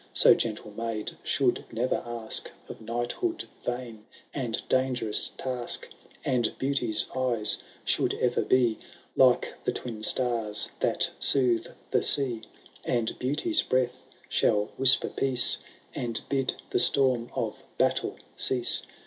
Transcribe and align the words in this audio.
So 0.13 0.33
gentle 0.33 0.71
maid 0.71 1.11
should 1.21 1.63
never 1.71 1.97
ask 2.03 2.49
Of 2.67 2.81
knighthood 2.81 3.45
vain 3.63 4.07
and 4.33 4.59
dangerous 4.67 5.29
task; 5.37 5.89
And 6.25 6.45
Beauty^s 6.59 7.15
eyes 7.15 7.61
should 7.85 8.15
ever 8.15 8.41
be 8.41 8.79
Like 9.15 9.53
the 9.63 9.71
twin 9.71 10.01
stars 10.01 10.71
that 10.79 11.11
soothe 11.19 11.67
the 11.91 12.01
sea. 12.01 12.41
And 12.83 13.13
Beauty^s 13.19 13.61
breath 13.69 14.01
shall 14.27 14.71
whisper 14.75 15.09
peace. 15.09 15.59
And 15.93 16.19
bid 16.29 16.55
the 16.71 16.79
storm 16.79 17.29
of 17.35 17.63
battle 17.77 18.15
cease. 18.35 18.81